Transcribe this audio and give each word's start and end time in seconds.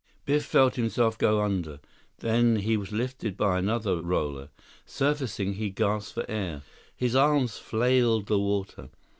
Biff 0.25 0.43
felt 0.43 0.77
himself 0.77 1.15
go 1.15 1.41
under. 1.41 1.79
Then 2.21 2.55
he 2.55 2.75
was 2.75 2.91
lifted 2.91 3.37
by 3.37 3.59
another 3.59 4.01
roller. 4.01 4.49
Surfacing, 4.83 5.53
he 5.53 5.69
gasped 5.69 6.15
for 6.15 6.25
air. 6.27 6.63
His 6.95 7.15
arms 7.15 7.59
flailed 7.59 8.25
the 8.25 8.39
water. 8.39 8.89